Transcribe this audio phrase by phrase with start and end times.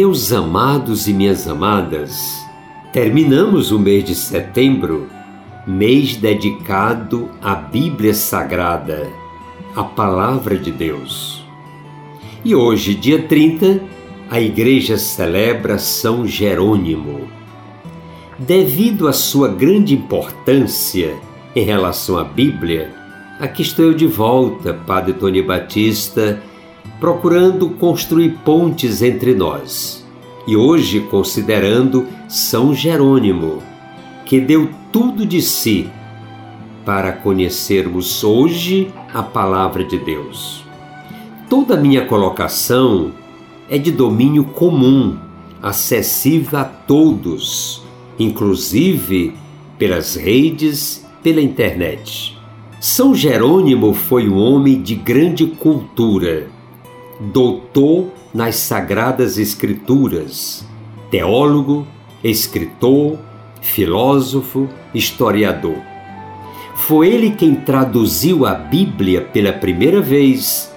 [0.00, 2.39] Meus amados e minhas amadas,
[2.92, 5.08] terminamos o mês de setembro,
[5.64, 9.08] mês dedicado à Bíblia Sagrada,
[9.76, 11.44] a Palavra de Deus.
[12.44, 13.80] E hoje, dia 30,
[14.28, 17.28] a Igreja celebra São Jerônimo.
[18.36, 21.14] Devido à sua grande importância
[21.54, 22.92] em relação à Bíblia,
[23.38, 26.42] aqui estou eu de volta, Padre Tony Batista,
[26.98, 29.99] procurando construir pontes entre nós.
[30.46, 33.62] E hoje considerando São Jerônimo,
[34.24, 35.88] que deu tudo de si
[36.84, 40.64] para conhecermos hoje a palavra de Deus.
[41.48, 43.12] Toda minha colocação
[43.68, 45.16] é de domínio comum,
[45.62, 47.82] acessível a todos,
[48.18, 49.34] inclusive
[49.78, 52.36] pelas redes, pela internet.
[52.80, 56.48] São Jerônimo foi um homem de grande cultura
[57.20, 60.64] doutor nas Sagradas Escrituras,
[61.10, 61.86] teólogo,
[62.22, 63.18] escritor,
[63.60, 65.78] filósofo, historiador.
[66.74, 70.72] Foi ele quem traduziu a Bíblia pela primeira vez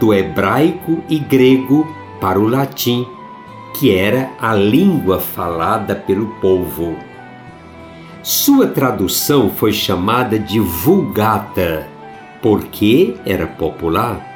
[0.00, 1.86] do hebraico e grego
[2.20, 3.06] para o latim,
[3.78, 6.96] que era a língua falada pelo povo.
[8.22, 11.88] Sua tradução foi chamada de Vulgata,
[12.40, 14.31] porque era popular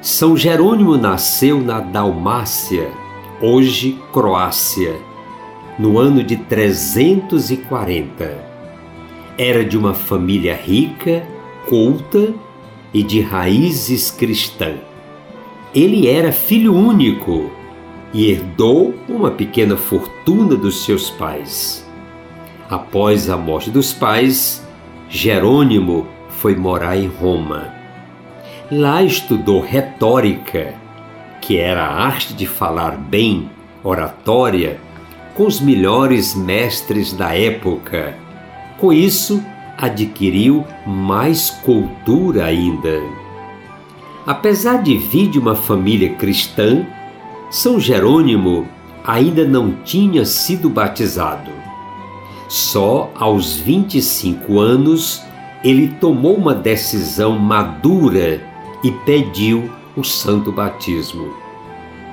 [0.00, 2.88] são Jerônimo nasceu na Dalmácia,
[3.40, 4.96] hoje Croácia,
[5.78, 8.46] no ano de 340.
[9.36, 11.26] Era de uma família rica,
[11.68, 12.32] culta
[12.94, 14.78] e de raízes cristãs.
[15.74, 17.50] Ele era filho único
[18.14, 21.86] e herdou uma pequena fortuna dos seus pais.
[22.70, 24.66] Após a morte dos pais,
[25.08, 27.77] Jerônimo foi morar em Roma.
[28.70, 30.74] Lá estudou retórica,
[31.40, 33.50] que era a arte de falar bem,
[33.82, 34.78] oratória,
[35.34, 38.14] com os melhores mestres da época.
[38.76, 39.42] Com isso,
[39.78, 43.00] adquiriu mais cultura ainda.
[44.26, 46.84] Apesar de vir de uma família cristã,
[47.50, 48.68] São Jerônimo
[49.02, 51.50] ainda não tinha sido batizado.
[52.50, 55.22] Só aos 25 anos
[55.64, 58.47] ele tomou uma decisão madura
[58.82, 61.32] e pediu o santo batismo.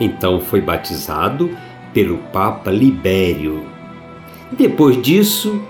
[0.00, 1.50] Então foi batizado
[1.92, 3.64] pelo Papa Libério.
[4.50, 5.60] Depois disso,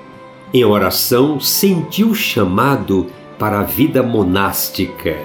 [0.53, 3.06] em oração, sentiu chamado
[3.38, 5.16] para a vida monástica.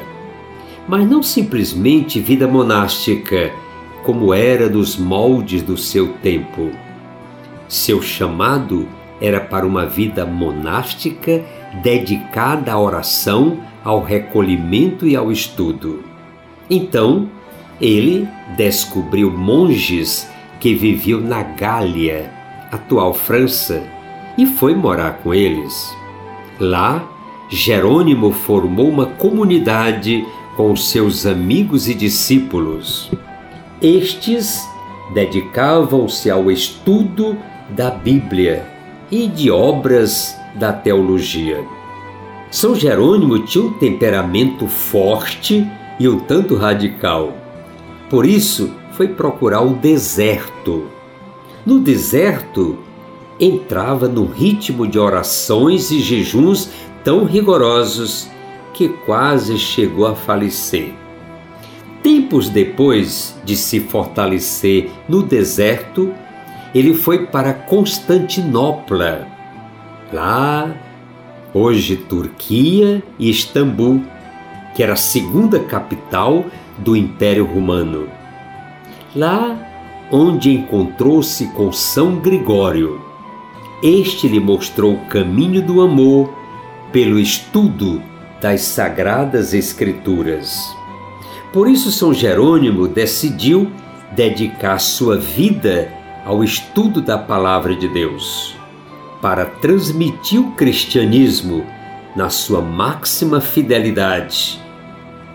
[0.88, 3.51] Mas não simplesmente vida monástica,
[4.03, 6.72] como era nos moldes do seu tempo.
[7.68, 8.88] Seu chamado
[9.22, 11.44] era para uma vida monástica
[11.84, 16.04] dedicada à oração ao recolhimento e ao estudo.
[16.70, 17.30] Então,
[17.80, 20.30] ele descobriu monges
[20.60, 22.32] que viviam na Gália,
[22.72, 23.84] atual França,
[24.38, 25.96] e foi morar com eles.
[26.60, 27.08] Lá,
[27.50, 30.26] Jerônimo formou uma comunidade
[30.56, 33.10] com seus amigos e discípulos.
[33.82, 34.68] Estes
[35.14, 37.38] dedicavam-se ao estudo
[37.70, 38.68] da Bíblia
[39.10, 41.79] e de obras da teologia.
[42.52, 45.68] São Jerônimo tinha um temperamento forte
[46.00, 47.34] e um tanto radical.
[48.10, 50.88] Por isso, foi procurar o deserto.
[51.63, 52.80] No deserto,
[53.40, 56.69] entrava num ritmo de orações e jejuns
[57.04, 58.28] tão rigorosos
[58.74, 60.94] que quase chegou a falecer.
[62.01, 66.12] Tempos depois de se fortalecer no deserto,
[66.74, 69.28] ele foi para Constantinopla.
[70.12, 70.75] Lá
[71.54, 74.04] hoje Turquia e Istambul,
[74.75, 76.46] que era a segunda capital
[76.78, 78.07] do Império Romano.
[79.16, 79.57] Lá
[80.12, 83.01] onde encontrou-se com São Gregório,
[83.81, 86.34] este lhe mostrou o caminho do amor
[86.92, 88.01] pelo estudo
[88.42, 90.75] das Sagradas Escrituras.
[91.54, 93.72] Por isso, São Jerônimo decidiu
[94.16, 95.92] dedicar sua vida
[96.25, 98.59] ao estudo da Palavra de Deus
[99.21, 101.66] para transmitir o cristianismo
[102.16, 104.60] na sua máxima fidelidade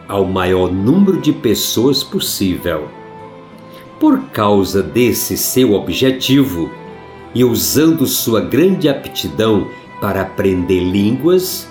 [0.08, 2.88] ao maior número de pessoas possível.
[3.98, 6.70] Por causa desse seu objetivo
[7.34, 9.68] e usando sua grande aptidão
[10.00, 11.68] para aprender línguas,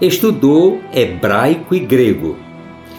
[0.00, 2.36] estudou hebraico e grego.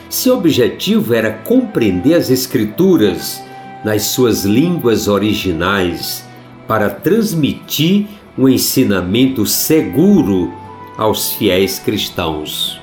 [0.10, 3.44] Seu objetivo era compreender as Escrituras
[3.84, 6.26] nas suas línguas originais
[6.68, 8.08] para transmitir
[8.38, 10.52] um ensinamento seguro
[10.98, 12.80] aos fiéis cristãos.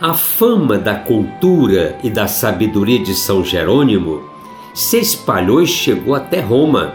[0.00, 4.22] A fama da cultura e da sabedoria de São Jerônimo
[4.74, 6.94] se espalhou e chegou até Roma.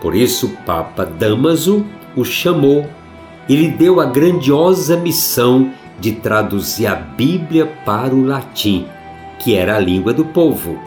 [0.00, 1.86] Por isso, o Papa Damaso
[2.16, 2.86] o chamou
[3.48, 8.86] e lhe deu a grandiosa missão de traduzir a Bíblia para o latim,
[9.38, 10.78] que era a língua do povo.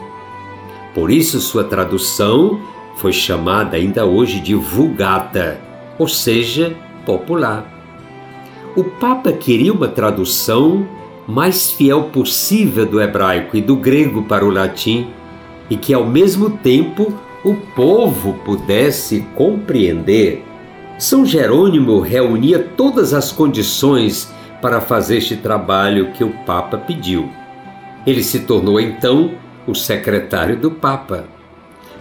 [0.94, 2.60] Por isso, sua tradução
[2.96, 5.60] foi chamada ainda hoje de Vulgata,
[5.98, 6.76] ou seja,
[7.06, 7.70] popular.
[8.76, 10.88] O Papa queria uma tradução
[11.28, 15.08] mais fiel possível do hebraico e do grego para o latim,
[15.70, 17.14] e que ao mesmo tempo
[17.44, 20.44] o povo pudesse compreender.
[20.98, 24.32] São Jerônimo reunia todas as condições
[24.62, 27.30] para fazer este trabalho que o Papa pediu.
[28.06, 29.32] Ele se tornou então
[29.68, 31.26] o secretário do Papa.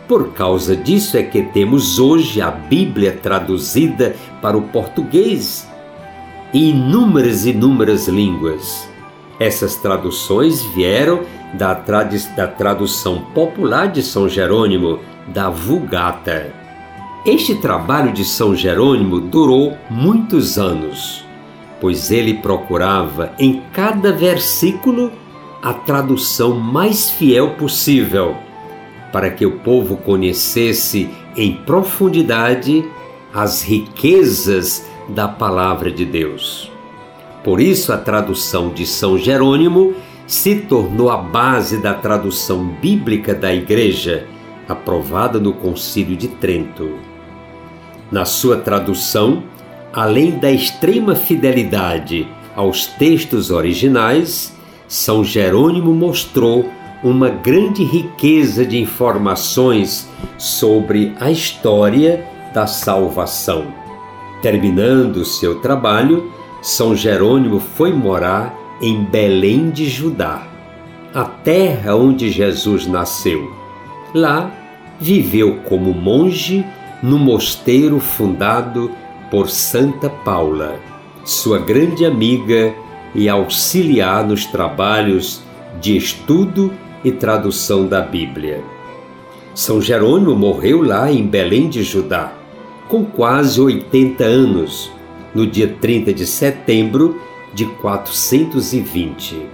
[0.09, 5.69] Por causa disso é que temos hoje a Bíblia traduzida para o português
[6.53, 8.89] e inúmeras, inúmeras línguas.
[9.39, 11.21] Essas traduções vieram
[11.55, 16.53] da, trad da tradução popular de São Jerônimo, da Vulgata.
[17.25, 21.25] Este trabalho de São Jerônimo durou muitos anos,
[21.81, 25.13] pois ele procurava em cada versículo
[25.63, 28.37] a tradução mais fiel possível,
[29.13, 32.85] para que o povo conhecesse em profundidade
[33.33, 36.71] as riquezas da palavra de Deus.
[37.45, 39.95] Por isso, a tradução de São Jerônimo
[40.27, 44.27] se tornou a base da tradução bíblica da Igreja,
[44.69, 46.99] aprovada no Concílio de Trento.
[48.11, 49.43] Na sua tradução,
[49.93, 54.57] além da extrema fidelidade aos textos originais,
[54.87, 56.71] São Jerônimo mostrou
[57.03, 60.09] uma grande riqueza de informações
[60.39, 63.67] sobre a história da salvação.
[64.41, 70.47] Terminando seu trabalho, São Jerônimo foi morar em Belém de Judá,
[71.13, 73.53] a terra onde Jesus nasceu.
[74.15, 74.51] Lá
[75.01, 76.65] viveu como monge
[77.03, 78.91] no mosteiro fundado
[79.31, 80.79] por Santa Paula,
[81.25, 82.73] sua grande amiga
[83.15, 85.43] e auxiliar nos trabalhos
[85.81, 86.73] de estudo
[87.05, 88.63] e tradução da Bíblia.
[89.55, 92.33] São Jerônimo morreu lá em Belém de Judá,
[92.89, 94.91] com quase 80 anos,
[95.35, 97.21] no dia 30 de setembro
[97.55, 99.47] de 420.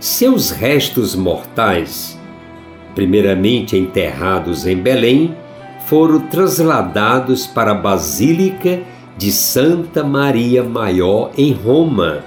[0.00, 2.18] Seus restos mortais,
[2.94, 5.36] primeiramente enterrados em Belém,
[5.86, 8.82] foram trasladados para a Basílica
[9.16, 12.24] de Santa Maria Maior em Roma.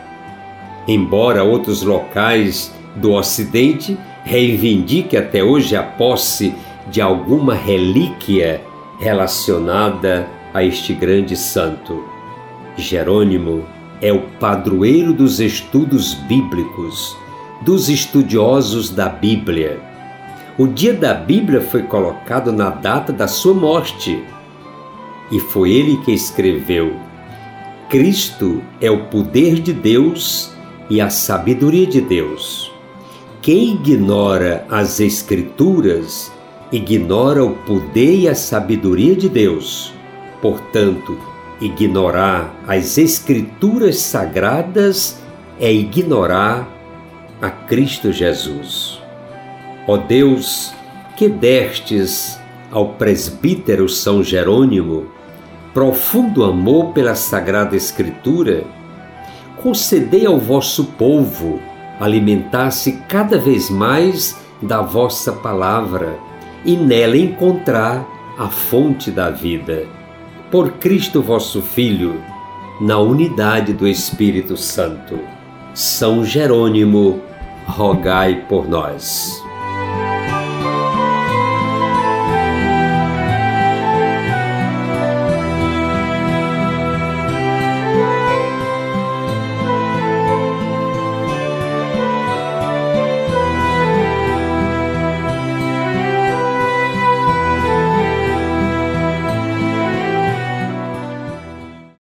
[0.88, 6.54] Embora outros locais do Ocidente reivindiquem até hoje a posse
[6.88, 8.62] de alguma relíquia
[9.00, 12.04] relacionada a este grande santo.
[12.76, 13.64] Jerônimo
[14.02, 17.16] é o padroeiro dos estudos bíblicos,
[17.62, 19.80] dos estudiosos da Bíblia.
[20.58, 24.24] O dia da Bíblia foi colocado na data da sua morte.
[25.32, 26.96] E foi ele que escreveu:
[27.90, 30.52] Cristo é o poder de Deus
[30.90, 32.75] e a sabedoria de Deus.
[33.46, 36.32] Quem ignora as Escrituras,
[36.72, 39.94] ignora o poder e a sabedoria de Deus.
[40.42, 41.16] Portanto,
[41.62, 45.22] Ignorar as Escrituras sagradas
[45.60, 46.68] é ignorar
[47.40, 49.00] a Cristo Jesus.
[49.88, 50.74] Ó Deus,
[51.16, 52.40] que destes
[52.72, 55.06] ao presbítero São Jerônimo
[55.72, 58.64] profundo amor pela Sagrada Escritura,
[59.62, 61.62] concedei ao vosso povo
[62.00, 66.18] alimentar-se cada vez mais da vossa palavra
[66.64, 68.06] e nela encontrar
[68.38, 69.86] a fonte da vida
[70.52, 72.22] por Cristo vosso Filho,
[72.80, 75.20] na unidade do Espírito Santo.
[75.74, 77.22] São Jerônimo,
[77.66, 79.44] rogai por nós.